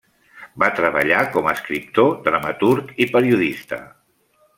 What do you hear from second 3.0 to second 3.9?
i periodista.